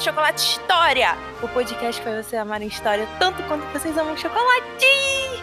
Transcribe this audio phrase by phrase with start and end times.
[0.00, 1.08] de Chocolate História,
[1.42, 4.86] o podcast que faz você amar a história tanto quanto vocês amam chocolate.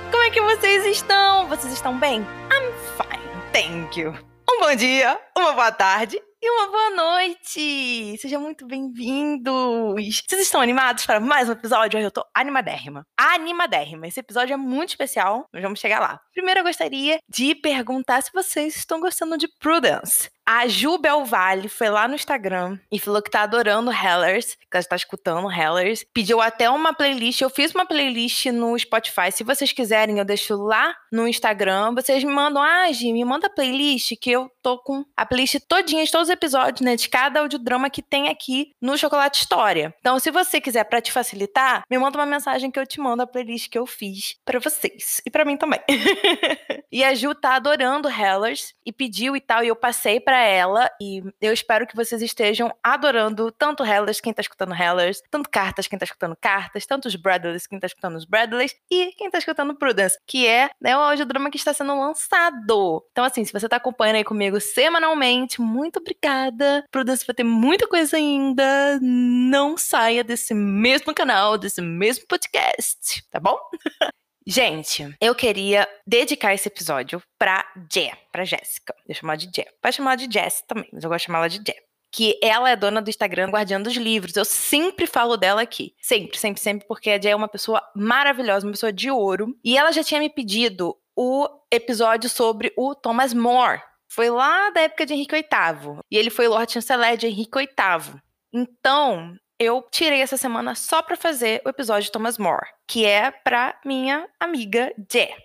[0.10, 1.48] Como é que vocês estão?
[1.48, 2.22] Vocês estão bem?
[2.22, 4.16] I'm fine, thank you.
[4.50, 8.18] Um bom dia, uma boa tarde e uma boa noite!
[8.20, 10.24] Sejam muito bem-vindos!
[10.28, 12.00] Vocês estão animados para mais um episódio?
[12.00, 13.06] Eu tô animadérrima.
[13.16, 14.08] Animadérrima.
[14.08, 16.20] Esse episódio é muito especial, nós vamos chegar lá.
[16.34, 20.32] Primeiro eu gostaria de perguntar se vocês estão gostando de Prudence.
[20.50, 24.80] A Ju Belvale foi lá no Instagram e falou que tá adorando Hellers, que ela
[24.80, 26.06] está escutando Hellers.
[26.14, 27.42] Pediu até uma playlist.
[27.42, 29.30] Eu fiz uma playlist no Spotify.
[29.30, 31.94] Se vocês quiserem, eu deixo lá no Instagram.
[31.94, 35.60] Vocês me mandam, ah, Gi, me manda a playlist que eu tô com a playlist
[35.68, 36.96] todinha de todos os episódios, né?
[36.96, 39.94] De cada audiodrama que tem aqui no Chocolate História.
[40.00, 43.22] Então, se você quiser, para te facilitar, me manda uma mensagem que eu te mando
[43.22, 45.20] a playlist que eu fiz para vocês.
[45.26, 45.82] E para mim também.
[46.92, 49.64] e a Ju tá adorando Hellers e pediu e tal.
[49.64, 54.34] E eu passei para ela e eu espero que vocês estejam adorando tanto Hellers, quem
[54.34, 58.16] tá escutando Hellers, tanto Cartas, quem tá escutando Cartas, tanto os Bradleys, quem tá escutando
[58.16, 61.98] os Bradleys e quem tá escutando Prudence, que é né, o audiodrama que está sendo
[62.00, 63.04] lançado.
[63.12, 66.86] Então, assim, se você tá acompanhando aí comigo semanalmente, muito obrigada.
[66.92, 69.00] Prudence vai ter muita coisa ainda.
[69.02, 73.58] Não saia desse mesmo canal, desse mesmo podcast, tá bom?
[74.50, 78.96] Gente, eu queria dedicar esse episódio pra Jé, pra Jéssica.
[79.06, 79.68] Deixa eu chamar de Jé.
[79.82, 81.76] Pode chamar de Jess também, mas eu gosto de chamar ela de Jé
[82.10, 84.36] que ela é dona do Instagram Guardiã dos Livros.
[84.36, 85.94] Eu sempre falo dela aqui.
[86.02, 89.56] Sempre, sempre, sempre, porque a Jé é uma pessoa maravilhosa, uma pessoa de ouro.
[89.64, 93.82] E ela já tinha me pedido o episódio sobre o Thomas More.
[94.10, 96.00] Foi lá da época de Henrique VIII.
[96.10, 98.22] E ele foi Lord Chanceler de Henrique VIII.
[98.54, 103.32] Então, eu tirei essa semana só para fazer o episódio de Thomas More, que é
[103.32, 105.36] para minha amiga Jé.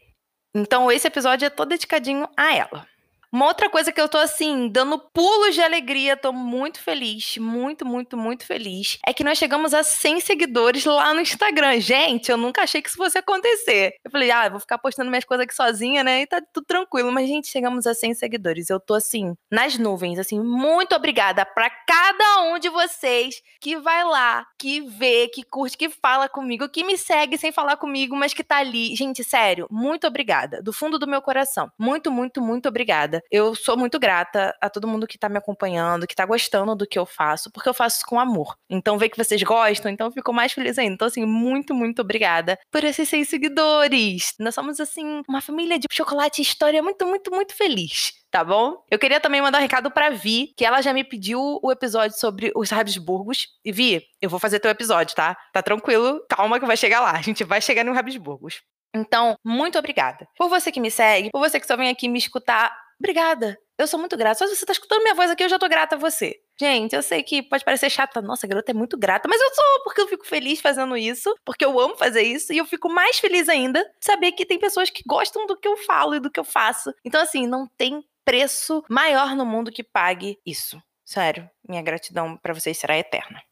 [0.54, 2.86] Então esse episódio é todo dedicadinho a ela.
[3.32, 7.86] Uma outra coisa que eu tô assim, dando pulos de alegria, tô muito feliz, muito,
[7.86, 11.80] muito, muito feliz, é que nós chegamos a 100 seguidores lá no Instagram.
[11.80, 13.94] Gente, eu nunca achei que isso fosse acontecer.
[14.04, 16.20] Eu falei, ah, vou ficar postando minhas coisas aqui sozinha, né?
[16.20, 17.10] E tá tudo tranquilo.
[17.10, 18.68] Mas, gente, chegamos a 100 seguidores.
[18.68, 24.04] Eu tô assim, nas nuvens, assim, muito obrigada para cada um de vocês que vai
[24.04, 28.34] lá, que vê, que curte, que fala comigo, que me segue sem falar comigo, mas
[28.34, 28.94] que tá ali.
[28.94, 30.60] Gente, sério, muito obrigada.
[30.62, 31.70] Do fundo do meu coração.
[31.78, 33.21] Muito, muito, muito obrigada.
[33.30, 36.86] Eu sou muito grata a todo mundo que tá me acompanhando, que tá gostando do
[36.86, 38.56] que eu faço, porque eu faço com amor.
[38.68, 40.94] Então, ver que vocês gostam, então eu fico mais feliz ainda.
[40.94, 44.34] Então, assim, muito, muito obrigada por esses seis seguidores.
[44.38, 48.82] Nós somos, assim, uma família de chocolate e história muito, muito, muito feliz tá bom?
[48.90, 52.18] Eu queria também mandar um recado pra Vi, que ela já me pediu o episódio
[52.18, 53.46] sobre os Habsburgos.
[53.62, 55.36] E Vi, eu vou fazer teu episódio, tá?
[55.52, 57.12] Tá tranquilo, calma que vai chegar lá.
[57.12, 58.62] A gente vai chegar no Habsburgos.
[58.94, 60.26] Então, muito obrigada.
[60.36, 63.58] Por você que me segue, por você que só vem aqui me escutar Obrigada.
[63.76, 64.38] Eu sou muito grata.
[64.38, 66.36] Só se você tá escutando minha voz aqui, eu já tô grata a você.
[66.56, 68.22] Gente, eu sei que pode parecer chata.
[68.22, 69.28] Nossa, a garota é muito grata.
[69.28, 71.34] Mas eu sou, porque eu fico feliz fazendo isso.
[71.44, 72.52] Porque eu amo fazer isso.
[72.52, 75.76] E eu fico mais feliz ainda saber que tem pessoas que gostam do que eu
[75.78, 76.94] falo e do que eu faço.
[77.04, 80.80] Então, assim, não tem preço maior no mundo que pague isso.
[81.04, 83.42] Sério, minha gratidão para vocês será eterna.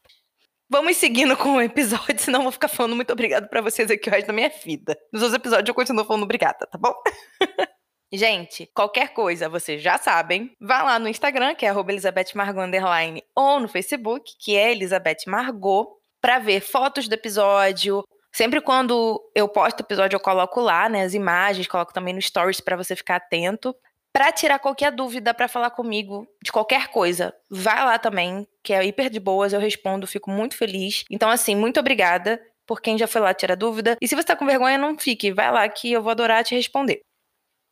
[0.69, 4.29] Vamos seguindo com o episódio, senão vou ficar falando muito obrigado para vocês aqui resto
[4.29, 4.97] da minha vida.
[5.13, 6.95] Nos outros episódios eu continuo falando obrigada, tá bom?
[8.13, 10.51] Gente, qualquer coisa, vocês já sabem.
[10.61, 15.25] Vá lá no Instagram, que é Elizabeth Margot Underline, ou no Facebook, que é Elizabeth
[15.29, 15.87] Margot,
[16.21, 18.03] para ver fotos do episódio.
[18.33, 22.61] Sempre quando eu posto episódio, eu coloco lá, né, as imagens, coloco também no stories
[22.61, 23.75] para você ficar atento.
[24.13, 28.85] Para tirar qualquer dúvida, para falar comigo de qualquer coisa, vai lá também, que é
[28.85, 31.05] hiper de boas, eu respondo, fico muito feliz.
[31.09, 33.97] Então, assim, muito obrigada por quem já foi lá tirar dúvida.
[34.01, 36.57] E se você tá com vergonha, não fique, vai lá que eu vou adorar te
[36.57, 37.03] responder.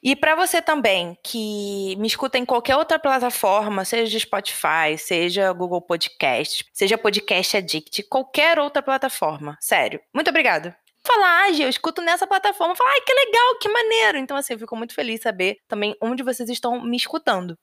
[0.00, 5.82] E para você também que me escuta em qualquer outra plataforma, seja Spotify, seja Google
[5.82, 10.00] Podcast, seja Podcast Addict, qualquer outra plataforma, sério.
[10.14, 14.18] Muito obrigada falar, ah, eu escuto nessa plataforma, falar, ai, que legal, que maneiro.
[14.18, 17.56] Então, assim, eu fico muito feliz saber também onde vocês estão me escutando.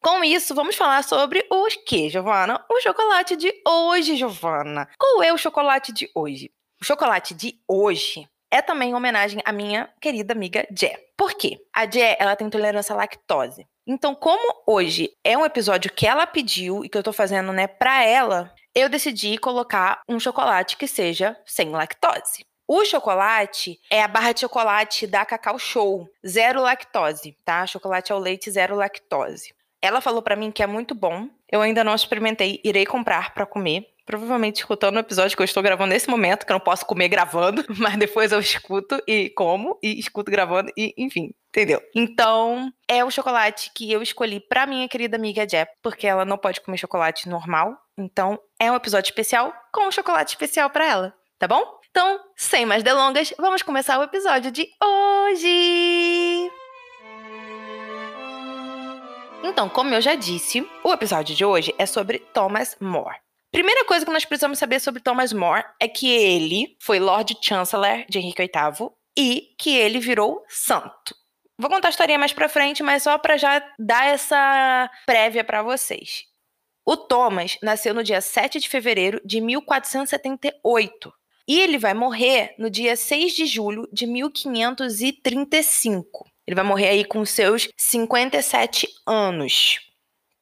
[0.00, 2.64] Com isso, vamos falar sobre o que, Giovana?
[2.70, 4.88] O chocolate de hoje, Giovana.
[4.96, 6.52] Qual é o chocolate de hoje?
[6.80, 10.96] O chocolate de hoje é também uma homenagem à minha querida amiga Jé.
[11.16, 11.58] Por quê?
[11.74, 13.66] A Jé, ela tem intolerância à lactose.
[13.84, 17.66] Então, como hoje é um episódio que ela pediu e que eu tô fazendo, né,
[17.66, 22.44] pra ela, eu decidi colocar um chocolate que seja sem lactose.
[22.70, 27.66] O chocolate é a barra de chocolate da Cacau Show, zero lactose, tá?
[27.66, 29.54] Chocolate ao leite, zero lactose.
[29.80, 31.30] Ela falou para mim que é muito bom.
[31.50, 33.86] Eu ainda não experimentei, irei comprar para comer.
[34.04, 37.08] Provavelmente escutando o episódio que eu estou gravando nesse momento, que eu não posso comer
[37.08, 41.80] gravando, mas depois eu escuto e como, e escuto gravando, e enfim, entendeu?
[41.94, 46.36] Então, é o chocolate que eu escolhi para minha querida amiga Jep, porque ela não
[46.36, 47.78] pode comer chocolate normal.
[47.96, 51.77] Então, é um episódio especial com um chocolate especial para ela, tá bom?
[51.98, 56.48] Então, sem mais delongas, vamos começar o episódio de hoje!
[59.42, 63.16] Então, como eu já disse, o episódio de hoje é sobre Thomas More.
[63.50, 68.04] Primeira coisa que nós precisamos saber sobre Thomas More é que ele foi Lord Chancellor
[68.08, 71.16] de Henrique VIII e que ele virou santo.
[71.58, 75.64] Vou contar a historinha mais pra frente, mas só para já dar essa prévia para
[75.64, 76.26] vocês.
[76.86, 81.17] O Thomas nasceu no dia 7 de fevereiro de 1478
[81.48, 86.28] e ele vai morrer no dia 6 de julho de 1535.
[86.46, 89.80] Ele vai morrer aí com seus 57 anos.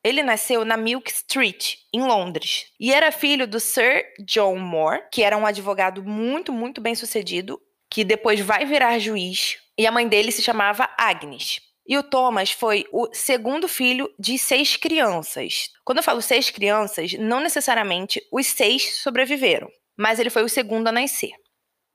[0.03, 5.23] Ele nasceu na Milk Street, em Londres, e era filho do Sir John Moore, que
[5.23, 10.09] era um advogado muito, muito bem sucedido, que depois vai virar juiz, e a mãe
[10.09, 11.61] dele se chamava Agnes.
[11.89, 15.71] E o Thomas foi o segundo filho de seis crianças.
[15.85, 20.89] Quando eu falo seis crianças, não necessariamente os seis sobreviveram mas ele foi o segundo
[20.89, 21.33] a nascer.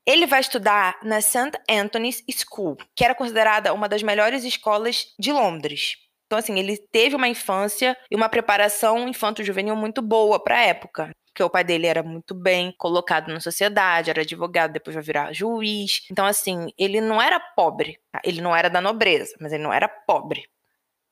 [0.04, 1.52] Ele vai estudar na St.
[1.68, 5.96] Anthony's School, que era considerada uma das melhores escolas de Londres.
[6.26, 11.10] Então, assim, ele teve uma infância e uma preparação infanto-juvenil muito boa para a época.
[11.26, 15.32] Porque o pai dele era muito bem colocado na sociedade, era advogado, depois vai virar
[15.32, 16.02] juiz.
[16.10, 17.98] Então, assim, ele não era pobre.
[18.10, 18.20] Tá?
[18.24, 20.42] Ele não era da nobreza, mas ele não era pobre.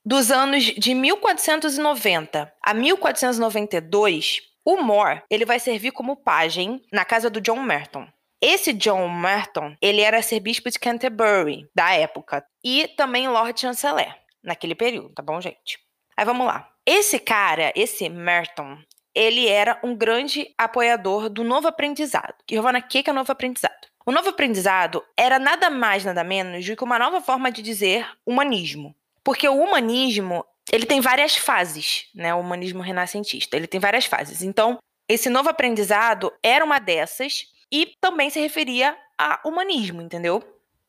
[0.03, 7.29] Dos anos de 1490 a 1492, o Moore, ele vai servir como pajem na casa
[7.29, 8.07] do John Merton.
[8.41, 14.73] Esse John Merton, ele era arcebispo de Canterbury, da época, e também Lord Chanceler, naquele
[14.73, 15.79] período, tá bom, gente?
[16.17, 16.67] Aí vamos lá.
[16.85, 18.77] Esse cara, esse Merton,
[19.13, 22.33] ele era um grande apoiador do novo aprendizado.
[22.49, 23.87] Giovana, o que é novo aprendizado?
[24.05, 28.07] O novo aprendizado era nada mais, nada menos do que uma nova forma de dizer
[28.25, 28.95] humanismo.
[29.23, 32.33] Porque o humanismo ele tem várias fases, né?
[32.33, 33.57] O humanismo renascentista.
[33.57, 34.41] Ele tem várias fases.
[34.41, 34.77] Então,
[35.07, 40.41] esse novo aprendizado era uma dessas e também se referia a humanismo, entendeu?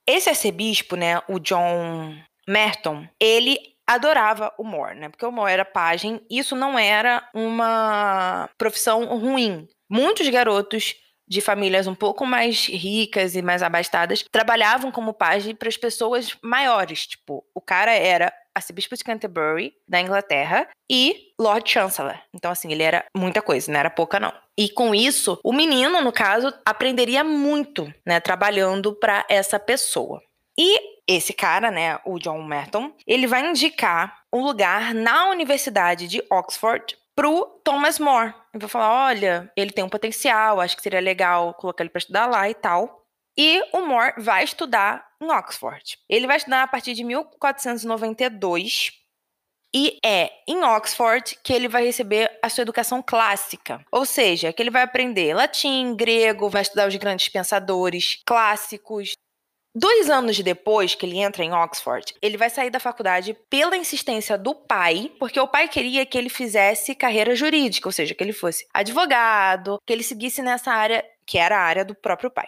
[0.07, 2.17] Esse arcebispo, né, o John
[2.49, 5.09] Merton, ele adorava o Moore, né?
[5.09, 9.69] Porque o Moore era pajem, isso não era uma profissão ruim.
[9.89, 10.95] Muitos garotos
[11.29, 16.37] de famílias um pouco mais ricas e mais abastadas trabalhavam como pajem para as pessoas
[16.43, 17.07] maiores.
[17.07, 22.19] Tipo, o cara era arcebispo de Canterbury, da Inglaterra, e Lord Chancellor.
[22.35, 24.33] Então, assim, ele era muita coisa, não era pouca, não.
[24.57, 30.23] E com isso, o menino, no caso, aprenderia muito, né, trabalhando para essa pessoa.
[30.59, 36.23] E esse cara, né, o John Merton, ele vai indicar um lugar na Universidade de
[36.31, 38.35] Oxford pro Thomas More.
[38.53, 41.99] Eu vou falar, olha, ele tem um potencial, acho que seria legal colocar ele para
[41.99, 43.02] estudar lá e tal.
[43.37, 45.99] E o Moore vai estudar em Oxford.
[46.09, 49.03] Ele vai estudar a partir de 1492
[49.75, 54.63] e é em Oxford que ele vai receber a sua educação clássica, ou seja, que
[54.63, 59.15] ele vai aprender latim, grego, vai estudar os grandes pensadores clássicos.
[59.75, 64.37] Dois anos depois que ele entra em Oxford, ele vai sair da faculdade pela insistência
[64.37, 68.35] do pai, porque o pai queria que ele fizesse carreira jurídica, ou seja, que ele
[68.35, 72.47] fosse advogado, que ele seguisse nessa área que era a área do próprio pai.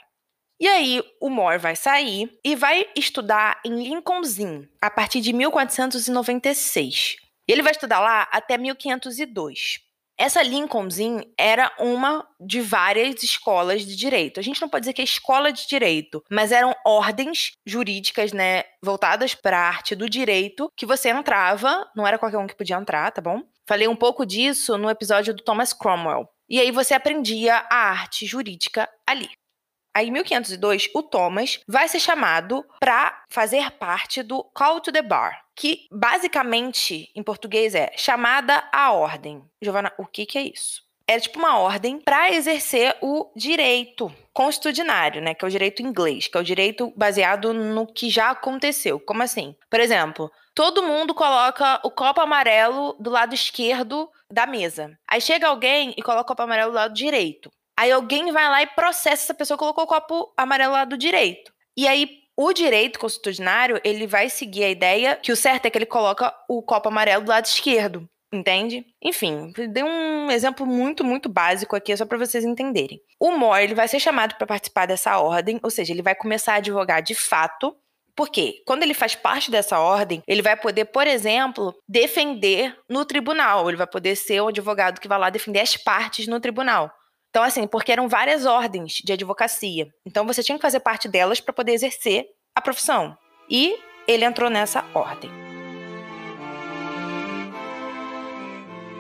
[0.59, 5.33] E aí, o Moore vai sair e vai estudar em Lincoln's Inn a partir de
[5.33, 7.17] 1496.
[7.49, 9.85] E ele vai estudar lá até 1502.
[10.17, 14.39] Essa Lincoln's Inn era uma de várias escolas de direito.
[14.39, 18.63] A gente não pode dizer que é escola de direito, mas eram ordens jurídicas, né,
[18.83, 22.77] voltadas para a arte do direito, que você entrava, não era qualquer um que podia
[22.77, 23.43] entrar, tá bom?
[23.67, 26.29] Falei um pouco disso no episódio do Thomas Cromwell.
[26.49, 29.29] E aí você aprendia a arte jurídica ali.
[29.95, 35.03] Aí, em 1502, o Thomas vai ser chamado para fazer parte do Call to the
[35.03, 39.43] Bar, que basicamente, em português, é chamada à ordem.
[39.63, 40.83] Giovana, o que, que é isso?
[41.07, 45.35] É tipo uma ordem para exercer o direito constitucionário, né?
[45.35, 48.99] Que é o direito inglês, que é o direito baseado no que já aconteceu.
[48.99, 49.55] Como assim?
[49.71, 54.99] Por exemplo, todo mundo coloca o copo amarelo do lado esquerdo da mesa.
[55.07, 57.51] Aí chega alguém e coloca o copo amarelo do lado direito.
[57.79, 60.97] Aí alguém vai lá e processa essa pessoa que colocou o copo amarelo lá do
[60.97, 61.53] direito.
[61.77, 65.79] E aí o direito constitucionário, ele vai seguir a ideia que o certo é que
[65.79, 68.85] ele coloca o copo amarelo do lado esquerdo, entende?
[69.03, 73.01] Enfim, dei um exemplo muito, muito básico aqui, só para vocês entenderem.
[73.21, 76.55] O Moore, ele vai ser chamado para participar dessa ordem, ou seja, ele vai começar
[76.55, 77.77] a advogar de fato
[78.17, 83.69] Porque quando ele faz parte dessa ordem, ele vai poder, por exemplo, defender no tribunal.
[83.69, 86.91] Ele vai poder ser o advogado que vai lá defender as partes no tribunal.
[87.35, 89.93] Então, assim, porque eram várias ordens de advocacia.
[90.07, 93.19] Então, você tinha que fazer parte delas para poder exercer a profissão.
[93.51, 93.77] E
[94.07, 95.29] ele entrou nessa ordem.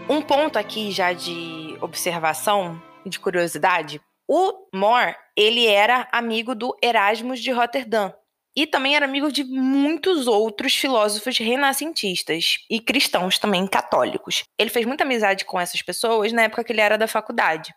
[0.09, 7.41] Um ponto aqui já de observação, de curiosidade, o More, ele era amigo do Erasmus
[7.41, 8.13] de Roterdã,
[8.57, 14.43] e também era amigo de muitos outros filósofos renascentistas e cristãos também católicos.
[14.59, 17.73] Ele fez muita amizade com essas pessoas na época que ele era da faculdade.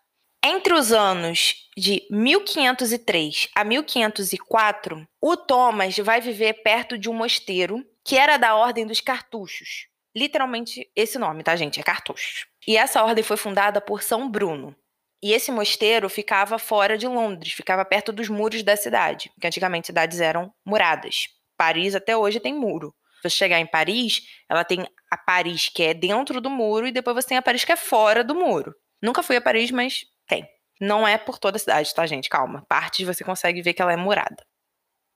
[0.50, 7.86] Entre os anos de 1503 a 1504, o Thomas vai viver perto de um mosteiro
[8.01, 9.88] que era da Ordem dos Cartuchos.
[10.16, 11.82] Literalmente esse nome, tá, gente?
[11.82, 12.46] É Cartuchos.
[12.66, 14.74] E essa ordem foi fundada por São Bruno.
[15.22, 19.88] E esse mosteiro ficava fora de Londres, ficava perto dos muros da cidade, que antigamente
[19.88, 21.27] cidades eram muradas.
[21.58, 22.96] Paris até hoje tem muro.
[23.18, 26.94] Se você chegar em Paris, ela tem a Paris que é dentro do muro e
[26.94, 28.74] depois você tem a Paris que é fora do muro.
[29.01, 30.48] Nunca fui a Paris, mas tem.
[30.79, 32.29] Não é por toda a cidade, tá, gente?
[32.29, 32.63] Calma.
[32.67, 34.43] Partes você consegue ver que ela é murada.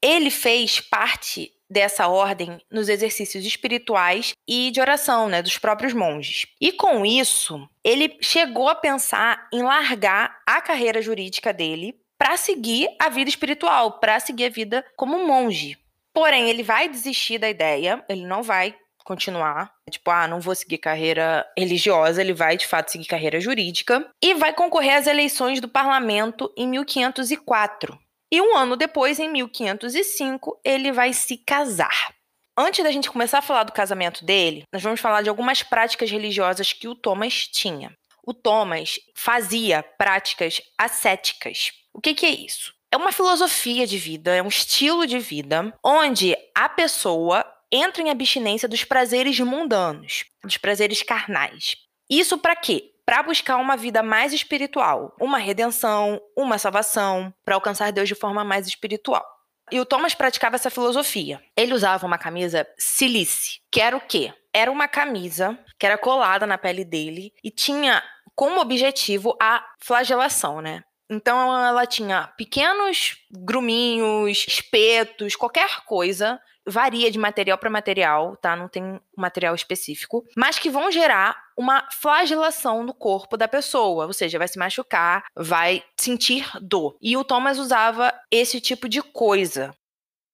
[0.03, 6.47] Ele fez parte dessa ordem nos exercícios espirituais e de oração, né, dos próprios monges.
[6.59, 12.89] E com isso, ele chegou a pensar em largar a carreira jurídica dele para seguir
[12.99, 15.77] a vida espiritual, para seguir a vida como monge.
[16.13, 20.77] Porém, ele vai desistir da ideia, ele não vai continuar, tipo, ah, não vou seguir
[20.77, 25.67] carreira religiosa, ele vai de fato seguir carreira jurídica e vai concorrer às eleições do
[25.67, 27.97] parlamento em 1504.
[28.31, 32.15] E um ano depois, em 1505, ele vai se casar.
[32.57, 36.09] Antes da gente começar a falar do casamento dele, nós vamos falar de algumas práticas
[36.09, 37.95] religiosas que o Thomas tinha.
[38.25, 41.71] O Thomas fazia práticas ascéticas.
[41.93, 42.73] O que, que é isso?
[42.93, 48.09] É uma filosofia de vida, é um estilo de vida onde a pessoa entra em
[48.09, 51.75] abstinência dos prazeres mundanos, dos prazeres carnais.
[52.09, 52.91] Isso para quê?
[53.05, 58.41] para buscar uma vida mais espiritual, uma redenção, uma salvação, para alcançar Deus de forma
[58.41, 59.25] mais espiritual.
[59.71, 61.41] E o Thomas praticava essa filosofia.
[61.55, 64.33] Ele usava uma camisa silice, que era o quê?
[64.53, 68.03] Era uma camisa que era colada na pele dele e tinha
[68.35, 70.83] como objetivo a flagelação, né?
[71.09, 78.55] Então ela tinha pequenos gruminhos, espetos, qualquer coisa varia de material para material, tá?
[78.55, 84.13] Não tem material específico, mas que vão gerar uma flagelação no corpo da pessoa, ou
[84.13, 86.97] seja, vai se machucar, vai sentir dor.
[87.01, 89.75] E o Thomas usava esse tipo de coisa.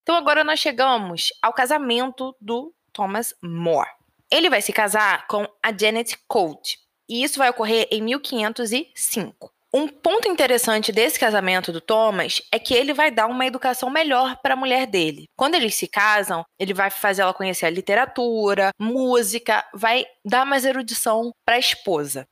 [0.03, 3.89] Então agora nós chegamos ao casamento do Thomas More.
[4.31, 6.75] Ele vai se casar com a Janet Colt,
[7.09, 9.56] e isso vai ocorrer em 1505.
[9.73, 14.37] Um ponto interessante desse casamento do Thomas é que ele vai dar uma educação melhor
[14.41, 15.25] para a mulher dele.
[15.35, 20.63] Quando eles se casam, ele vai fazer ela conhecer a literatura, música, vai dar mais
[20.63, 22.25] erudição para a esposa.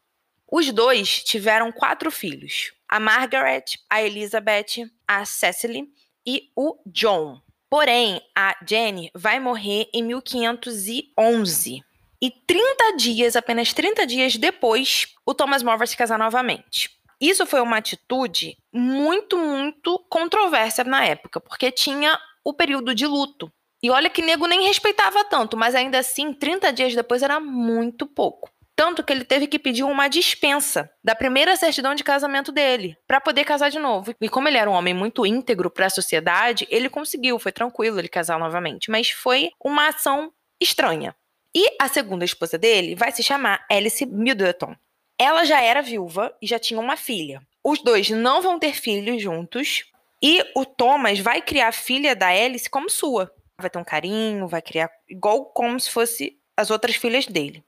[0.50, 5.90] Os dois tiveram quatro filhos: a Margaret, a Elizabeth, a Cecily
[6.26, 7.42] e o John.
[7.70, 11.84] Porém, a Jenny vai morrer em 1511.
[12.22, 16.90] E 30 dias, apenas 30 dias depois, o Thomas More vai se casar novamente.
[17.20, 23.52] Isso foi uma atitude muito, muito controversa na época, porque tinha o período de luto.
[23.82, 28.06] E olha que nego nem respeitava tanto, mas ainda assim, 30 dias depois era muito
[28.08, 28.50] pouco.
[28.76, 33.22] Tanto que ele teve que pedir uma dispensa da primeira certidão de casamento dele para
[33.22, 34.14] poder casar de novo.
[34.20, 38.00] E como ele era um homem muito íntegro para a sociedade, ele conseguiu, foi tranquilo
[38.00, 41.16] ele casar novamente, mas foi uma ação estranha.
[41.56, 44.76] E a segunda esposa dele vai se chamar Alice Middleton.
[45.20, 47.42] Ela já era viúva e já tinha uma filha.
[47.64, 49.86] Os dois não vão ter filhos juntos
[50.22, 53.32] e o Thomas vai criar a filha da Alice como sua.
[53.60, 57.64] Vai ter um carinho, vai criar igual como se fosse as outras filhas dele.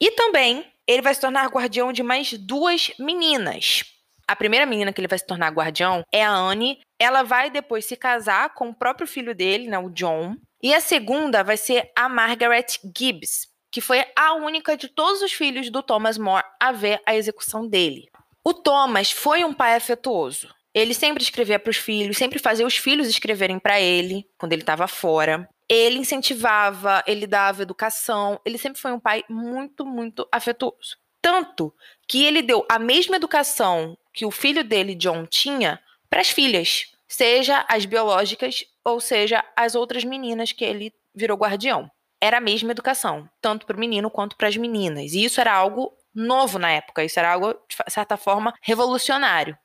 [0.00, 3.84] E também ele vai se tornar guardião de mais duas meninas.
[4.26, 6.80] A primeira menina que ele vai se tornar guardião é a Anne.
[6.98, 10.36] Ela vai depois se casar com o próprio filho dele, né, o John.
[10.62, 12.66] E a segunda vai ser a Margaret
[12.96, 17.16] Gibbs, que foi a única de todos os filhos do Thomas More a ver a
[17.16, 18.06] execução dele.
[18.44, 20.54] O Thomas foi um pai afetuoso.
[20.74, 24.60] Ele sempre escrevia para os filhos, sempre fazia os filhos escreverem para ele quando ele
[24.60, 25.48] estava fora.
[25.68, 30.98] Ele incentivava, ele dava educação, ele sempre foi um pai muito, muito afetuoso.
[31.22, 31.74] Tanto
[32.06, 36.92] que ele deu a mesma educação que o filho dele, John, tinha para as filhas,
[37.08, 41.90] seja as biológicas ou seja as outras meninas que ele virou guardião
[42.22, 45.12] era a mesma educação, tanto para o menino quanto para as meninas.
[45.12, 49.58] E isso era algo novo na época, isso era algo, de certa forma, revolucionário.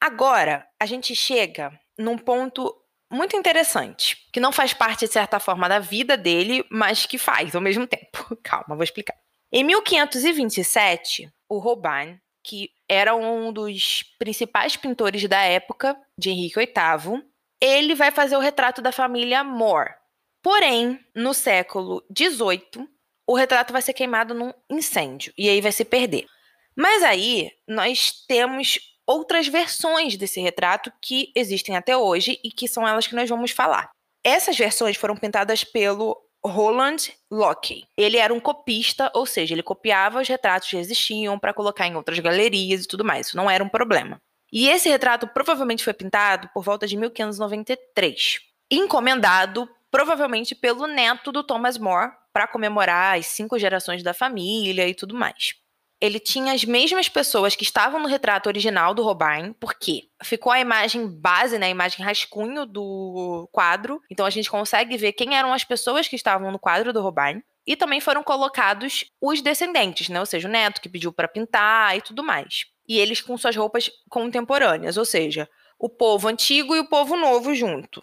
[0.00, 2.74] Agora, a gente chega num ponto
[3.08, 7.54] muito interessante, que não faz parte, de certa forma, da vida dele, mas que faz
[7.54, 8.36] ao mesmo tempo.
[8.42, 9.14] Calma, vou explicar.
[9.52, 17.22] Em 1527, o Robin, que era um dos principais pintores da época de Henrique VIII,
[17.60, 19.99] ele vai fazer o retrato da família More.
[20.42, 22.88] Porém, no século XVIII,
[23.26, 26.26] o retrato vai ser queimado num incêndio e aí vai se perder.
[26.74, 32.86] Mas aí nós temos outras versões desse retrato que existem até hoje e que são
[32.86, 33.90] elas que nós vamos falar.
[34.24, 37.84] Essas versões foram pintadas pelo Roland Locke.
[37.96, 41.96] Ele era um copista, ou seja, ele copiava os retratos que existiam para colocar em
[41.96, 43.28] outras galerias e tudo mais.
[43.28, 44.20] Isso não era um problema.
[44.52, 51.42] E esse retrato provavelmente foi pintado por volta de 1593, encomendado provavelmente pelo neto do
[51.42, 55.54] Thomas More para comemorar as cinco gerações da família e tudo mais.
[56.00, 60.58] Ele tinha as mesmas pessoas que estavam no retrato original do Robin, porque ficou a
[60.58, 64.00] imagem base, né, a imagem rascunho do quadro.
[64.10, 67.42] Então a gente consegue ver quem eram as pessoas que estavam no quadro do Robin.
[67.66, 70.18] E também foram colocados os descendentes, né?
[70.18, 73.54] Ou seja, o neto que pediu para pintar e tudo mais e eles com suas
[73.54, 78.02] roupas contemporâneas, ou seja, o povo antigo e o povo novo junto.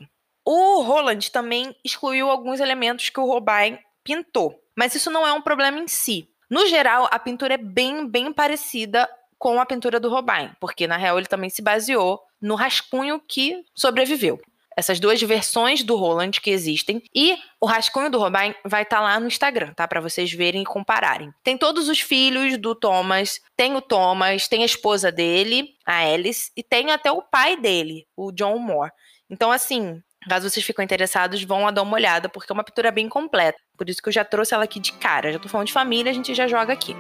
[0.50, 5.42] O Roland também excluiu alguns elementos que o Robin pintou, mas isso não é um
[5.42, 6.30] problema em si.
[6.50, 10.96] No geral, a pintura é bem, bem parecida com a pintura do Robin, porque na
[10.96, 14.40] real ele também se baseou no rascunho que sobreviveu
[14.78, 17.04] essas duas versões do Roland que existem.
[17.14, 19.86] E o rascunho do Robin vai estar tá lá no Instagram, tá?
[19.86, 21.30] Para vocês verem e compararem.
[21.44, 26.52] Tem todos os filhos do Thomas, tem o Thomas, tem a esposa dele, a Alice,
[26.56, 28.92] e tem até o pai dele, o John Moore.
[29.30, 33.08] Então, assim, Caso vocês ficam interessados, vão dar uma olhada, porque é uma pintura bem
[33.08, 33.58] completa.
[33.78, 35.32] Por isso que eu já trouxe ela aqui de cara.
[35.32, 36.96] Já tô falando de família, a gente já joga aqui.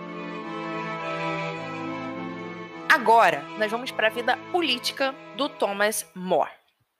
[2.89, 6.49] Agora, nós vamos para a vida política do Thomas More.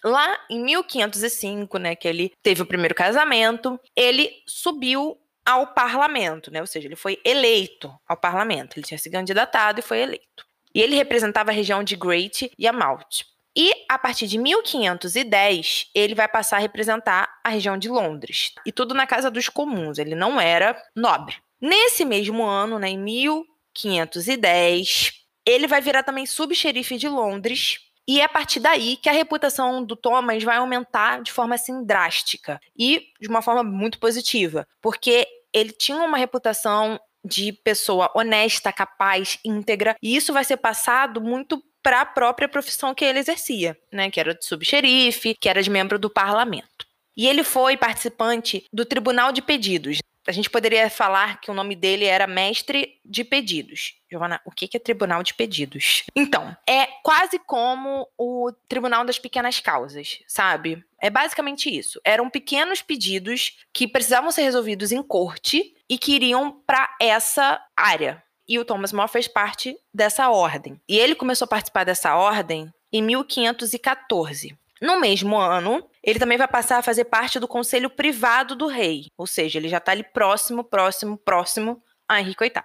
[0.04, 6.60] Lá em 1505, né, que ele teve o primeiro casamento, ele subiu ao parlamento, né?
[6.60, 8.78] Ou seja, ele foi eleito ao parlamento.
[8.78, 10.46] Ele tinha se candidatado e foi eleito.
[10.76, 13.26] E ele representava a região de Great Yarmouth.
[13.58, 18.54] E a partir de 1510, ele vai passar a representar a região de Londres.
[18.64, 21.38] E tudo na Casa dos Comuns, ele não era nobre.
[21.60, 28.24] Nesse mesmo ano, né, em 1510, ele vai virar também subxerife de Londres e é
[28.24, 33.08] a partir daí que a reputação do Thomas vai aumentar de forma assim drástica e
[33.20, 39.96] de uma forma muito positiva, porque ele tinha uma reputação de pessoa honesta, capaz, íntegra,
[40.02, 44.20] e isso vai ser passado muito para a própria profissão que ele exercia, né, que
[44.20, 46.86] era de subxerife, que era de membro do parlamento.
[47.16, 51.74] E ele foi participante do Tribunal de Pedidos, a gente poderia falar que o nome
[51.74, 53.94] dele era Mestre de Pedidos.
[54.12, 56.04] Giovana, o que é Tribunal de Pedidos?
[56.14, 60.84] Então, é quase como o Tribunal das Pequenas Causas, sabe?
[61.00, 62.02] É basicamente isso.
[62.04, 68.22] Eram pequenos pedidos que precisavam ser resolvidos em corte e que iriam para essa área.
[68.48, 70.80] E o Thomas More fez parte dessa ordem.
[70.88, 74.58] E ele começou a participar dessa ordem em 1514.
[74.82, 79.08] No mesmo ano, ele também vai passar a fazer parte do conselho privado do rei,
[79.18, 82.64] ou seja, ele já está ali próximo, próximo, próximo a Henrique VIII.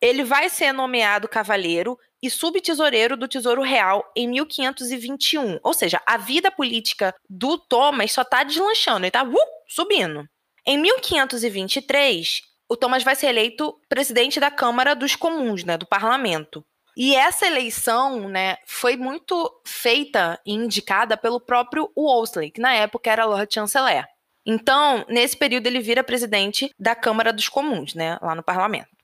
[0.00, 5.60] Ele vai ser nomeado cavaleiro e subtesoureiro do Tesouro Real em 1521.
[5.62, 9.34] Ou seja, a vida política do Thomas só está deslanchando, ele está uh,
[9.68, 10.28] subindo.
[10.66, 16.64] Em 1523, o Thomas vai ser eleito presidente da Câmara dos Comuns, né, do parlamento.
[16.96, 23.10] E essa eleição, né, foi muito feita e indicada pelo próprio Wolsey, que na época
[23.10, 24.06] era Lord Chanceler.
[24.46, 28.94] Então, nesse período, ele vira presidente da Câmara dos Comuns, né, lá no parlamento.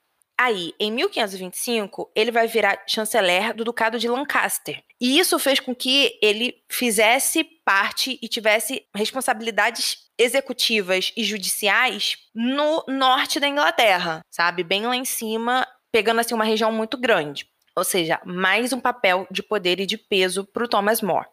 [0.42, 4.82] Aí, em 1525, ele vai virar chanceler do Ducado de Lancaster.
[4.98, 12.82] E isso fez com que ele fizesse parte e tivesse responsabilidades executivas e judiciais no
[12.88, 14.64] norte da Inglaterra, sabe?
[14.64, 17.46] Bem lá em cima, pegando assim uma região muito grande.
[17.76, 21.26] Ou seja, mais um papel de poder e de peso para o Thomas More.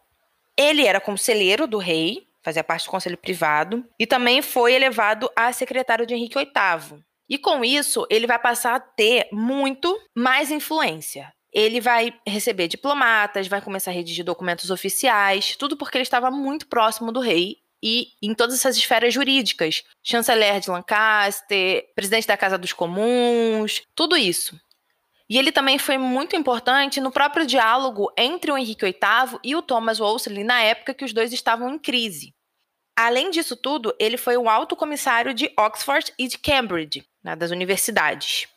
[0.54, 5.50] Ele era conselheiro do rei, fazia parte do conselho privado, e também foi elevado a
[5.50, 7.07] secretário de Henrique VIII.
[7.28, 11.32] E com isso, ele vai passar a ter muito mais influência.
[11.52, 16.66] Ele vai receber diplomatas, vai começar a redigir documentos oficiais, tudo porque ele estava muito
[16.66, 19.82] próximo do rei e em todas essas esferas jurídicas.
[20.02, 24.58] Chanceler de Lancaster, presidente da Casa dos Comuns, tudo isso.
[25.30, 29.62] E ele também foi muito importante no próprio diálogo entre o Henrique VIII e o
[29.62, 32.32] Thomas Wolsey na época que os dois estavam em crise.
[32.96, 37.50] Além disso tudo, ele foi o alto comissário de Oxford e de Cambridge, né, das
[37.50, 38.48] universidades.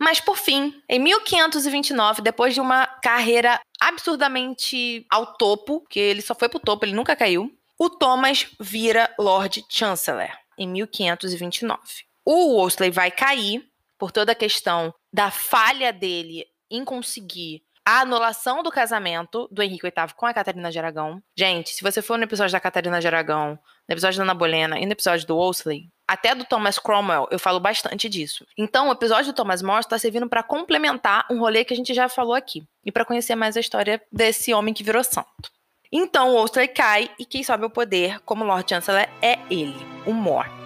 [0.00, 6.34] Mas por fim, em 1529, depois de uma carreira absurdamente ao topo, que ele só
[6.34, 11.80] foi pro topo, ele nunca caiu, O Thomas vira Lord Chancellor em 1529.
[12.24, 18.62] O Wolsey vai cair por toda a questão da falha dele em conseguir a anulação
[18.62, 21.22] do casamento do Henrique VIII com a Catarina de Aragão.
[21.36, 24.78] Gente, se você for no episódio da Catarina de Aragão, no episódio da Ana Bolena
[24.78, 28.46] e no episódio do Wolsey, até do Thomas Cromwell, eu falo bastante disso.
[28.56, 31.92] Então, o episódio do Thomas More está servindo para complementar um rolê que a gente
[31.92, 35.50] já falou aqui e para conhecer mais a história desse homem que virou santo.
[35.92, 40.12] Então, o Wolsey cai e quem sobe ao poder como Lord Chancellor é ele, o
[40.12, 40.63] More.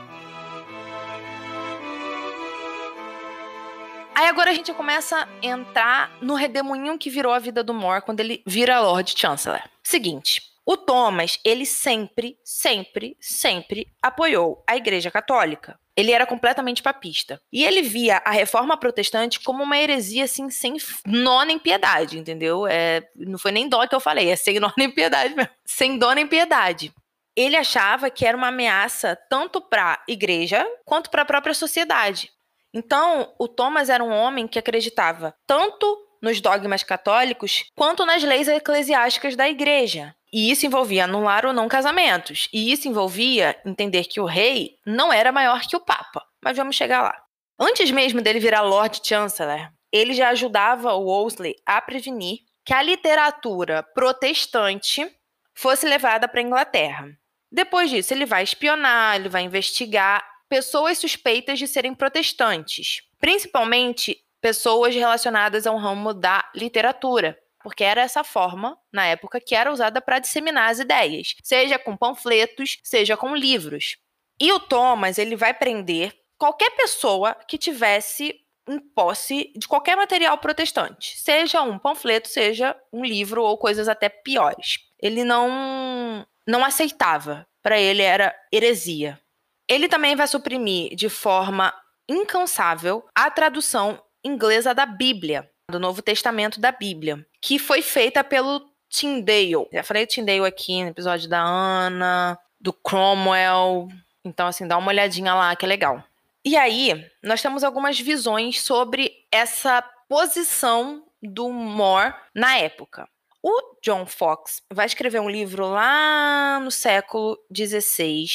[4.18, 8.02] Aí agora a gente começa a entrar no redemoinho que virou a vida do More
[8.02, 9.62] quando ele vira Lord Chancellor.
[9.80, 15.78] Seguinte, o Thomas, ele sempre, sempre, sempre apoiou a Igreja Católica.
[15.96, 17.40] Ele era completamente papista.
[17.52, 22.66] E ele via a reforma protestante como uma heresia, assim, sem nó nem piedade, entendeu?
[22.66, 25.52] É, não foi nem dó que eu falei, é sem nó nem piedade mesmo.
[25.64, 26.92] Sem dó nem piedade.
[27.36, 32.32] Ele achava que era uma ameaça tanto para a igreja quanto para a própria sociedade.
[32.72, 35.86] Então, o Thomas era um homem que acreditava tanto
[36.20, 40.14] nos dogmas católicos quanto nas leis eclesiásticas da igreja.
[40.32, 42.48] E isso envolvia anular ou não casamentos.
[42.52, 46.22] E isso envolvia entender que o rei não era maior que o papa.
[46.42, 47.22] Mas vamos chegar lá.
[47.58, 52.82] Antes mesmo dele virar Lord Chancellor, ele já ajudava o Wolsey a prevenir que a
[52.82, 55.10] literatura protestante
[55.54, 57.08] fosse levada para a Inglaterra.
[57.50, 64.94] Depois disso, ele vai espionar, ele vai investigar pessoas suspeitas de serem protestantes, principalmente pessoas
[64.94, 70.18] relacionadas ao ramo da literatura, porque era essa forma, na época, que era usada para
[70.18, 73.96] disseminar as ideias, seja com panfletos, seja com livros.
[74.40, 78.34] E o Thomas, ele vai prender qualquer pessoa que tivesse
[78.68, 84.08] em posse de qualquer material protestante, seja um panfleto, seja um livro ou coisas até
[84.08, 84.78] piores.
[85.00, 87.46] Ele não não aceitava.
[87.62, 89.20] Para ele era heresia.
[89.68, 91.74] Ele também vai suprimir de forma
[92.08, 98.66] incansável a tradução inglesa da Bíblia, do Novo Testamento da Bíblia, que foi feita pelo
[98.88, 99.68] Tyndale.
[99.72, 103.88] Já falei Tyndale aqui no episódio da Ana, do Cromwell.
[104.24, 106.02] Então, assim, dá uma olhadinha lá, que é legal.
[106.44, 113.06] E aí, nós temos algumas visões sobre essa posição do More na época.
[113.42, 118.26] O John Fox vai escrever um livro lá no século XVI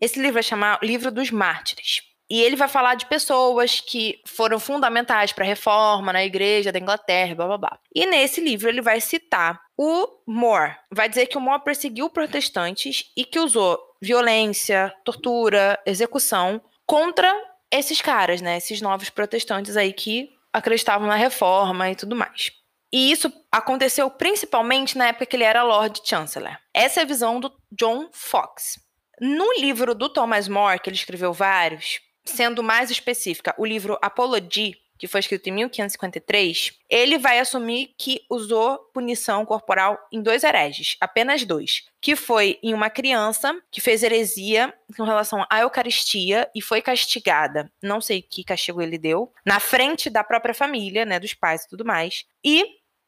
[0.00, 2.02] esse livro vai chamar Livro dos Mártires.
[2.30, 6.78] E ele vai falar de pessoas que foram fundamentais para a reforma na igreja da
[6.78, 7.78] Inglaterra, blá blá blá.
[7.94, 10.76] E nesse livro ele vai citar o More.
[10.92, 17.32] Vai dizer que o More perseguiu protestantes e que usou violência, tortura, execução contra
[17.70, 18.58] esses caras, né?
[18.58, 22.50] Esses novos protestantes aí que acreditavam na reforma e tudo mais.
[22.92, 26.56] E isso aconteceu principalmente na época que ele era Lord Chancellor.
[26.74, 28.80] Essa é a visão do John Fox.
[29.20, 34.76] No livro do Thomas More, que ele escreveu vários, sendo mais específica, o livro Apology,
[34.98, 40.96] que foi escrito em 1553, ele vai assumir que usou punição corporal em dois hereges,
[41.00, 46.60] apenas dois, que foi em uma criança que fez heresia com relação à Eucaristia e
[46.60, 51.32] foi castigada, não sei que castigo ele deu, na frente da própria família, né, dos
[51.32, 52.64] pais e tudo mais, e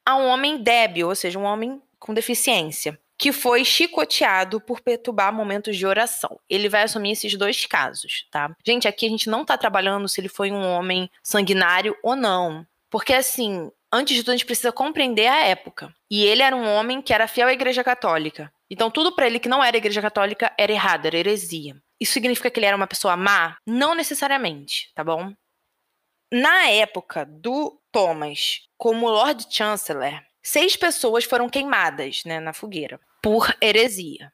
[0.07, 5.31] a um homem débil, ou seja, um homem com deficiência que foi chicoteado por perturbar
[5.31, 6.41] momentos de oração.
[6.49, 8.51] Ele vai assumir esses dois casos, tá?
[8.67, 12.67] Gente, aqui a gente não tá trabalhando se ele foi um homem sanguinário ou não.
[12.89, 15.95] Porque, assim, antes de tudo, a gente precisa compreender a época.
[16.11, 18.51] E ele era um homem que era fiel à Igreja Católica.
[18.71, 21.77] Então, tudo para ele que não era Igreja Católica era errado, era heresia.
[22.01, 23.59] Isso significa que ele era uma pessoa má?
[23.67, 25.31] Não necessariamente, tá bom?
[26.33, 33.55] Na época do Thomas, como Lord Chancellor, seis pessoas foram queimadas né, na fogueira por
[33.61, 34.33] heresia.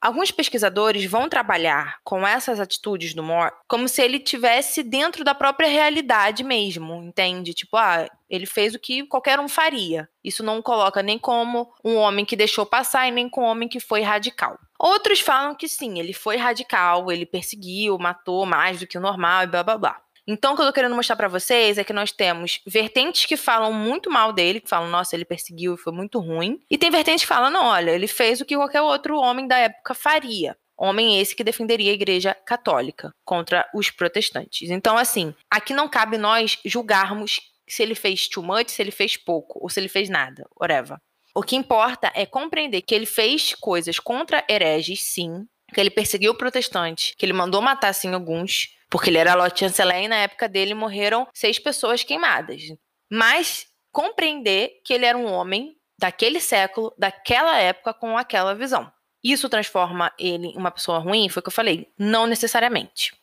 [0.00, 5.34] Alguns pesquisadores vão trabalhar com essas atitudes do Moore como se ele tivesse dentro da
[5.34, 7.52] própria realidade mesmo, entende?
[7.52, 10.08] Tipo, ah, ele fez o que qualquer um faria.
[10.24, 13.68] Isso não coloca nem como um homem que deixou passar e nem como um homem
[13.68, 14.58] que foi radical.
[14.78, 19.42] Outros falam que sim, ele foi radical, ele perseguiu, matou mais do que o normal
[19.42, 20.02] e blá blá blá.
[20.26, 23.36] Então, o que eu tô querendo mostrar para vocês é que nós temos vertentes que
[23.36, 26.60] falam muito mal dele, que falam, nossa, ele perseguiu e foi muito ruim.
[26.70, 29.58] E tem vertentes que falam, não, olha, ele fez o que qualquer outro homem da
[29.58, 30.56] época faria.
[30.76, 34.70] Homem esse que defenderia a igreja católica contra os protestantes.
[34.70, 39.16] Então, assim, aqui não cabe nós julgarmos se ele fez too much, se ele fez
[39.16, 40.98] pouco, ou se ele fez nada, whatever.
[41.34, 46.34] O que importa é compreender que ele fez coisas contra hereges, sim, que ele perseguiu
[46.34, 50.48] protestantes, que ele mandou matar, sim, alguns, porque ele era Lord Chancellor e na época
[50.48, 52.62] dele morreram seis pessoas queimadas.
[53.10, 58.90] Mas compreender que ele era um homem daquele século, daquela época, com aquela visão.
[59.22, 61.28] Isso transforma ele em uma pessoa ruim?
[61.28, 61.88] Foi o que eu falei.
[61.98, 63.14] Não necessariamente.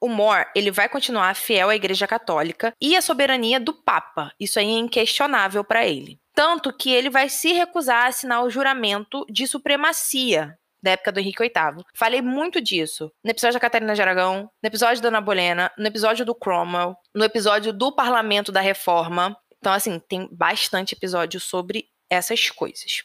[0.00, 4.32] O More, ele vai continuar fiel à Igreja Católica e à soberania do Papa.
[4.38, 6.20] Isso aí é inquestionável para ele.
[6.34, 11.20] Tanto que ele vai se recusar a assinar o juramento de supremacia da época do
[11.20, 11.84] Henrique VIII.
[11.94, 15.86] Falei muito disso no episódio da Catarina de Aragão, no episódio da Ana Bolena, no
[15.86, 19.36] episódio do Cromwell, no episódio do Parlamento da Reforma.
[19.58, 23.04] Então, assim, tem bastante episódio sobre essas coisas.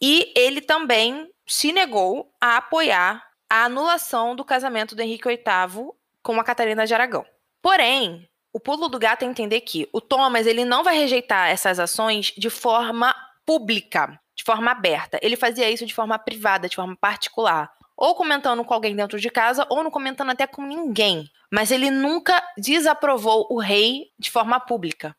[0.00, 5.90] E ele também se negou a apoiar a anulação do casamento do Henrique VIII
[6.22, 7.24] com a Catarina de Aragão.
[7.62, 11.78] Porém, o pulo do gato é entender que o Thomas ele não vai rejeitar essas
[11.78, 13.14] ações de forma
[13.44, 15.18] pública, de forma aberta.
[15.22, 17.72] Ele fazia isso de forma privada, de forma particular.
[17.96, 21.30] Ou comentando com alguém dentro de casa, ou não comentando até com ninguém.
[21.50, 25.16] Mas ele nunca desaprovou o rei de forma pública.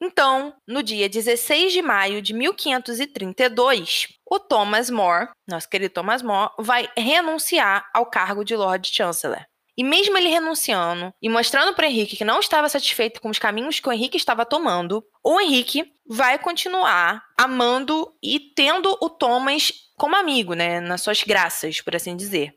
[0.00, 6.52] Então, no dia 16 de maio de 1532, o Thomas More, nosso querido Thomas More,
[6.58, 9.44] vai renunciar ao cargo de Lord Chancellor.
[9.80, 13.80] E mesmo ele renunciando e mostrando para Henrique que não estava satisfeito com os caminhos
[13.80, 20.14] que o Henrique estava tomando, o Henrique vai continuar amando e tendo o Thomas como
[20.14, 22.54] amigo, né, nas suas graças, por assim dizer.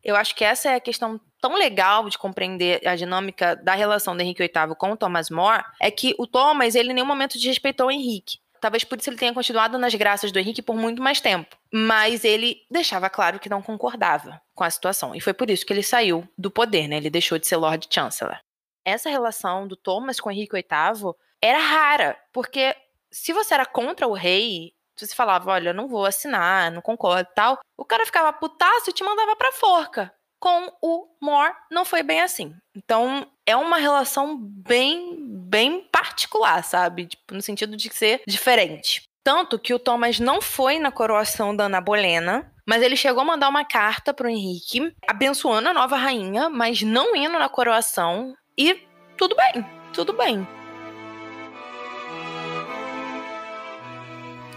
[0.00, 4.16] Eu acho que essa é a questão tão legal de compreender a dinâmica da relação
[4.16, 7.36] do Henrique VIII com o Thomas More, é que o Thomas, ele em nenhum momento
[7.36, 8.38] desrespeitou o Henrique.
[8.60, 11.56] Talvez por isso ele tenha continuado nas graças do Henrique por muito mais tempo.
[11.72, 15.14] Mas ele deixava claro que não concordava com a situação.
[15.14, 16.96] E foi por isso que ele saiu do poder, né?
[16.96, 18.38] Ele deixou de ser Lord Chancellor.
[18.84, 22.74] Essa relação do Thomas com Henrique VIII era rara, porque
[23.12, 27.58] se você era contra o rei, você falava, olha, não vou assinar, não concordo tal,
[27.76, 30.12] o cara ficava putaço e te mandava pra forca.
[30.38, 32.54] Com o More, não foi bem assim.
[32.74, 37.06] Então, é uma relação bem, bem particular, sabe?
[37.06, 39.02] Tipo, no sentido de ser diferente.
[39.22, 43.24] Tanto que o Thomas não foi na coroação da Ana Bolena, mas ele chegou a
[43.24, 48.34] mandar uma carta pro Henrique, abençoando a nova rainha, mas não indo na coroação.
[48.56, 48.80] E
[49.18, 50.46] tudo bem, tudo bem.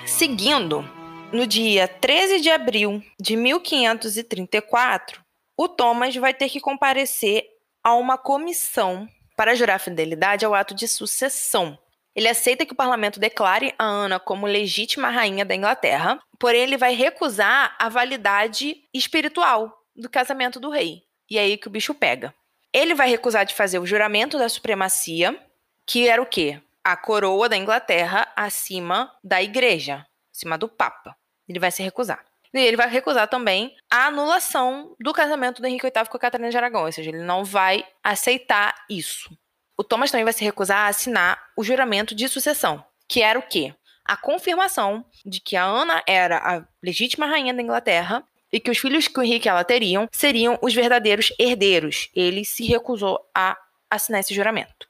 [0.05, 0.87] Seguindo,
[1.31, 5.21] no dia 13 de abril de 1534,
[5.57, 7.45] o Thomas vai ter que comparecer
[7.83, 11.77] a uma comissão para jurar fidelidade ao ato de sucessão.
[12.15, 16.77] Ele aceita que o parlamento declare a Ana como legítima rainha da Inglaterra, porém ele
[16.77, 21.03] vai recusar a validade espiritual do casamento do rei.
[21.29, 22.33] E é aí que o bicho pega.
[22.71, 25.39] Ele vai recusar de fazer o juramento da supremacia,
[25.85, 26.61] que era o quê?
[26.83, 31.15] A coroa da Inglaterra acima da igreja, acima do papa.
[31.47, 32.23] Ele vai se recusar.
[32.53, 36.51] E ele vai recusar também a anulação do casamento do Henrique VIII com a Catarina
[36.51, 39.35] de Aragão, ou seja, ele não vai aceitar isso.
[39.77, 43.47] O Thomas também vai se recusar a assinar o juramento de sucessão, que era o
[43.47, 43.73] quê?
[44.05, 48.77] A confirmação de que a Ana era a legítima rainha da Inglaterra e que os
[48.77, 52.09] filhos que o Henrique e ela teriam seriam os verdadeiros herdeiros.
[52.15, 53.57] Ele se recusou a
[53.89, 54.87] assinar esse juramento.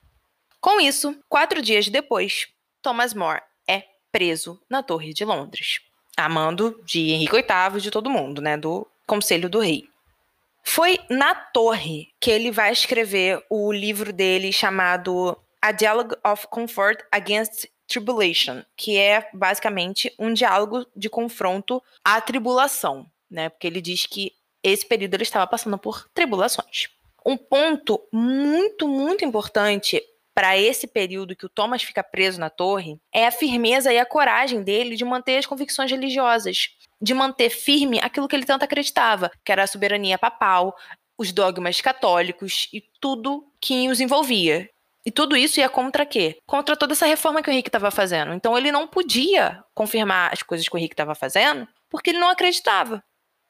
[0.60, 2.48] Com isso, quatro dias depois,
[2.82, 5.80] Thomas More é preso na Torre de Londres
[6.16, 9.88] amando de Henrique VIII, de todo mundo, né, do Conselho do Rei.
[10.64, 17.04] Foi na torre que ele vai escrever o livro dele chamado A Dialogue of Comfort
[17.12, 23.50] Against Tribulation, que é basicamente um diálogo de confronto à tribulação, né?
[23.50, 24.32] Porque ele diz que
[24.64, 26.88] esse período ele estava passando por tribulações.
[27.26, 30.02] Um ponto muito, muito importante
[30.34, 34.06] para esse período que o Thomas fica preso na torre é a firmeza e a
[34.06, 36.70] coragem dele de manter as convicções religiosas,
[37.04, 40.74] de manter firme aquilo que ele tanto acreditava, que era a soberania papal,
[41.18, 44.70] os dogmas católicos e tudo que os envolvia.
[45.06, 46.38] E tudo isso ia contra quê?
[46.46, 48.34] Contra toda essa reforma que o Henrique estava fazendo.
[48.34, 52.30] Então ele não podia confirmar as coisas que o Henrique estava fazendo porque ele não
[52.30, 53.04] acreditava.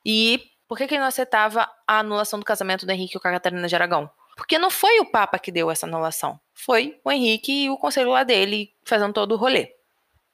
[0.03, 3.31] E por que, que ele não aceitava a anulação do casamento do Henrique com a
[3.31, 4.09] Catarina de Aragão?
[4.35, 6.39] Porque não foi o Papa que deu essa anulação.
[6.55, 9.75] Foi o Henrique e o conselho lá dele fazendo todo o rolê.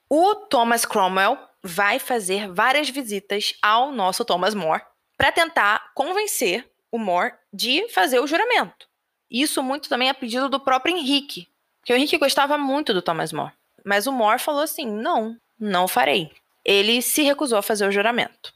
[0.09, 4.83] O Thomas Cromwell vai fazer várias visitas ao nosso Thomas More
[5.17, 8.87] para tentar convencer o More de fazer o juramento.
[9.29, 11.47] Isso muito também a pedido do próprio Henrique,
[11.79, 13.53] porque o Henrique gostava muito do Thomas More.
[13.85, 16.31] Mas o More falou assim: não, não farei.
[16.63, 18.53] Ele se recusou a fazer o juramento.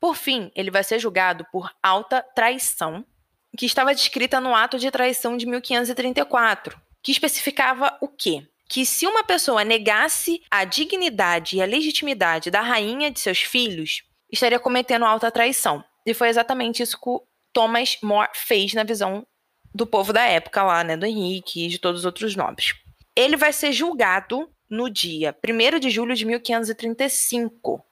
[0.00, 3.04] Por fim, ele vai ser julgado por alta traição
[3.56, 8.46] que estava descrita no ato de traição de 1534, que especificava o quê?
[8.72, 14.02] Que se uma pessoa negasse a dignidade e a legitimidade da rainha de seus filhos,
[14.32, 15.84] estaria cometendo alta traição.
[16.06, 19.26] E foi exatamente isso que o Thomas More fez na visão
[19.74, 22.72] do povo da época lá, né, do Henrique e de todos os outros nobres.
[23.14, 27.84] Ele vai ser julgado no dia 1 de julho de 1535.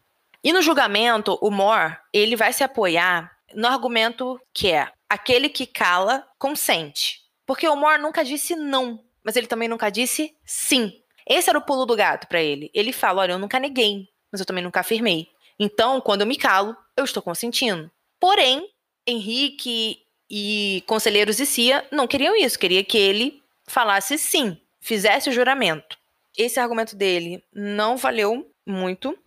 [0.43, 5.67] E no julgamento, o Moore, ele vai se apoiar no argumento que é aquele que
[5.67, 7.21] cala consente.
[7.45, 10.93] Porque o Moore nunca disse não, mas ele também nunca disse sim.
[11.27, 12.71] Esse era o pulo do gato para ele.
[12.75, 15.29] Ele fala: olha, eu nunca neguei, mas eu também nunca afirmei.
[15.59, 17.91] Então, quando eu me calo, eu estou consentindo.
[18.19, 18.69] Porém,
[19.07, 19.99] Henrique
[20.31, 25.99] e conselheiros e Cia não queriam isso, queria que ele falasse sim, fizesse o juramento.
[26.37, 29.19] Esse argumento dele não valeu muito,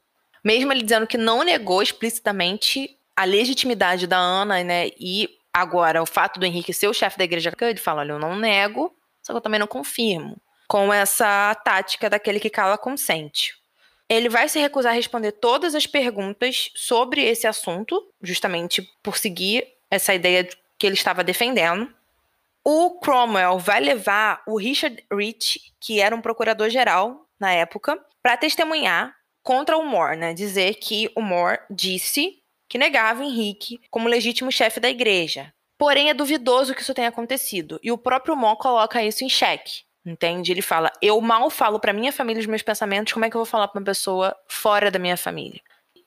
[0.43, 4.89] mesmo ele dizendo que não negou explicitamente a legitimidade da Ana, né?
[4.99, 8.19] E agora o fato do Henrique ser o chefe da igreja, ele fala: olha, eu
[8.19, 10.37] não nego, só que eu também não confirmo.
[10.67, 13.55] Com essa tática daquele que cala consente.
[14.09, 19.65] Ele vai se recusar a responder todas as perguntas sobre esse assunto, justamente por seguir
[19.89, 21.91] essa ideia que ele estava defendendo.
[22.63, 29.15] O Cromwell vai levar o Richard Rich, que era um procurador-geral na época, para testemunhar
[29.41, 30.33] contra o Moore, né?
[30.33, 35.52] Dizer que o Moore disse que negava Henrique como legítimo chefe da igreja.
[35.77, 39.83] Porém, é duvidoso que isso tenha acontecido, e o próprio Moore coloca isso em xeque.
[40.05, 40.51] Entende?
[40.51, 43.39] Ele fala: eu mal falo para minha família os meus pensamentos, como é que eu
[43.39, 45.61] vou falar para uma pessoa fora da minha família?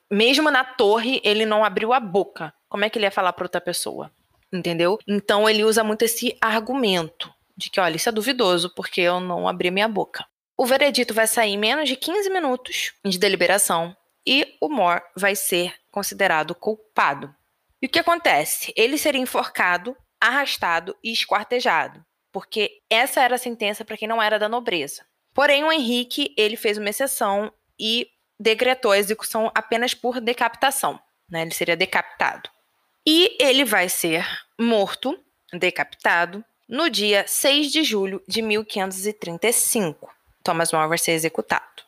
[0.09, 2.53] Mesmo na torre, ele não abriu a boca.
[2.69, 4.11] Como é que ele ia falar para outra pessoa?
[4.51, 4.97] Entendeu?
[5.07, 9.47] Então ele usa muito esse argumento de que, olha, isso é duvidoso porque eu não
[9.47, 10.25] abri minha boca.
[10.55, 15.35] O veredito vai sair em menos de 15 minutos de deliberação e o Moore vai
[15.35, 17.33] ser considerado culpado.
[17.81, 18.73] E o que acontece?
[18.75, 24.39] Ele seria enforcado, arrastado e esquartejado, porque essa era a sentença para quem não era
[24.39, 25.05] da nobreza.
[25.33, 28.07] Porém, o Henrique ele fez uma exceção e
[28.39, 30.99] decretou a execução apenas por decapitação.
[31.29, 31.43] Né?
[31.43, 32.49] Ele seria decapitado.
[33.05, 34.25] E ele vai ser
[34.59, 35.17] morto,
[35.53, 40.09] decapitado, no dia 6 de julho de 1535.
[40.43, 41.83] Thomas More vai ser executado.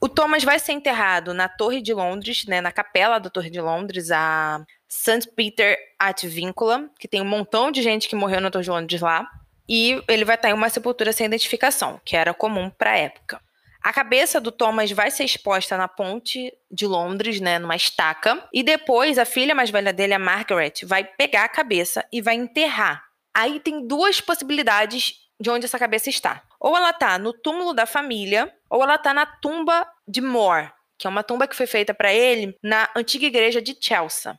[0.00, 3.60] O Thomas vai ser enterrado na Torre de Londres, né, na capela da Torre de
[3.60, 5.26] Londres, a St.
[5.34, 9.00] Peter at Vincula, que tem um montão de gente que morreu na Torre de Londres
[9.00, 9.26] lá.
[9.66, 13.40] E ele vai estar em uma sepultura sem identificação, que era comum para a época.
[13.82, 18.62] A cabeça do Thomas vai ser exposta na ponte de Londres, né, numa estaca, e
[18.62, 23.02] depois a filha mais velha dele, a Margaret, vai pegar a cabeça e vai enterrar.
[23.34, 26.42] Aí tem duas possibilidades de onde essa cabeça está.
[26.60, 31.06] Ou ela está no túmulo da família, ou ela está na tumba de Moore, que
[31.06, 34.38] é uma tumba que foi feita para ele na antiga igreja de Chelsea.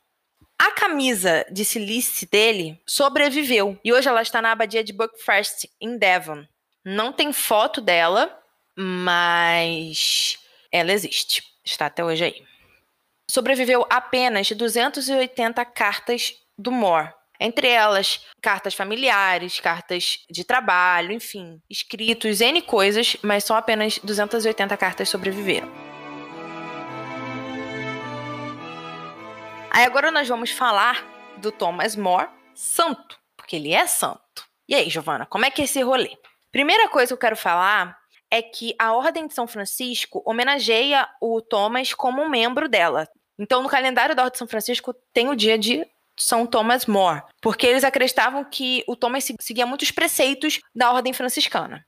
[0.63, 5.97] A camisa de silice dele sobreviveu e hoje ela está na abadia de Buckfast, em
[5.97, 6.45] Devon.
[6.85, 8.33] Não tem foto dela,
[8.73, 10.39] mas
[10.71, 11.43] ela existe.
[11.65, 12.43] Está até hoje aí.
[13.29, 22.39] Sobreviveu apenas 280 cartas do Moore, entre elas, cartas familiares, cartas de trabalho, enfim, escritos,
[22.39, 25.92] N coisas, mas só apenas 280 cartas sobreviveram.
[29.73, 31.03] Aí agora nós vamos falar
[31.37, 34.47] do Thomas More, santo, porque ele é santo.
[34.69, 36.15] E aí, Giovana, como é que é esse rolê?
[36.51, 37.97] Primeira coisa que eu quero falar
[38.29, 43.07] é que a Ordem de São Francisco homenageia o Thomas como um membro dela.
[43.39, 45.83] Então, no calendário da Ordem de São Francisco tem o dia de
[46.15, 51.83] são Thomas More, porque eles acreditavam que o Thomas seguia muitos preceitos da ordem franciscana.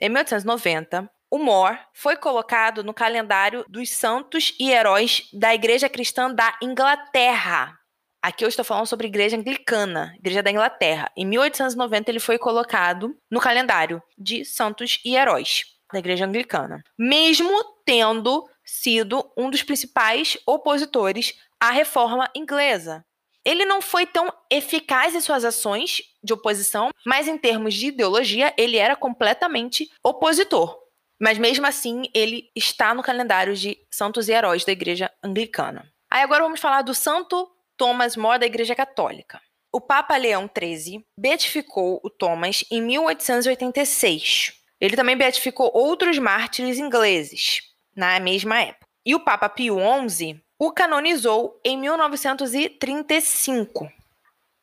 [0.00, 6.32] Em 1890, o More foi colocado no calendário dos santos e heróis da Igreja Cristã
[6.32, 7.78] da Inglaterra.
[8.22, 11.10] Aqui eu estou falando sobre a Igreja Anglicana, Igreja da Inglaterra.
[11.16, 17.50] Em 1890 ele foi colocado no calendário de santos e heróis da Igreja Anglicana, mesmo
[17.84, 23.04] tendo sido um dos principais opositores à reforma inglesa.
[23.44, 28.52] Ele não foi tão eficaz em suas ações de oposição, mas em termos de ideologia,
[28.58, 30.87] ele era completamente opositor.
[31.20, 35.92] Mas mesmo assim, ele está no calendário de santos e heróis da Igreja Anglicana.
[36.10, 39.40] Aí agora vamos falar do Santo Thomas More da Igreja Católica.
[39.72, 44.54] O Papa Leão XIII beatificou o Thomas em 1886.
[44.80, 47.60] Ele também beatificou outros mártires ingleses
[47.94, 48.86] na mesma época.
[49.04, 53.90] E o Papa Pio XI o canonizou em 1935.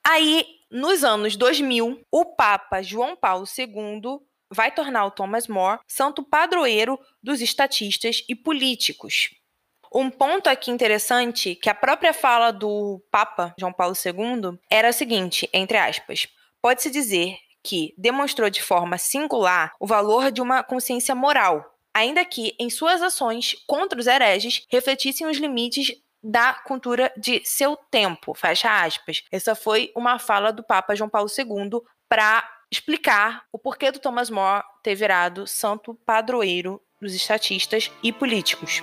[0.06, 4.20] Aí, nos anos 2000, o Papa João Paulo II
[4.52, 9.30] vai tornar o Thomas More santo padroeiro dos estatistas e políticos.
[9.94, 14.94] Um ponto aqui interessante que a própria fala do Papa João Paulo II era o
[14.94, 16.28] seguinte, entre aspas:
[16.62, 22.56] pode-se dizer que demonstrou de forma singular o valor de uma consciência moral, ainda que
[22.60, 25.92] em suas ações contra os hereges refletissem os limites
[26.22, 29.24] da cultura de seu tempo, fecha aspas.
[29.32, 32.44] Essa foi uma fala do Papa João Paulo II para
[32.76, 38.82] explicar o porquê do Thomas More ter virado santo padroeiro dos estatistas e políticos.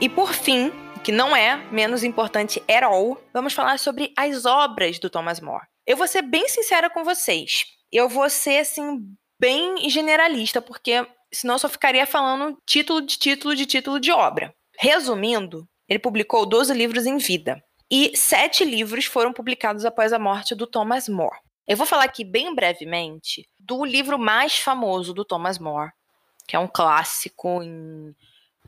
[0.00, 0.72] E por fim,
[1.04, 5.66] que não é menos importante at all, vamos falar sobre as obras do Thomas More.
[5.86, 7.64] Eu vou ser bem sincera com vocês.
[7.92, 9.04] Eu vou ser, assim,
[9.38, 14.54] bem generalista, porque senão eu só ficaria falando título de título de título de obra.
[14.78, 17.62] Resumindo, ele publicou 12 livros em vida.
[17.90, 21.36] E sete livros foram publicados após a morte do Thomas More.
[21.66, 25.90] Eu vou falar aqui bem brevemente do livro mais famoso do Thomas More,
[26.46, 28.14] que é um clássico em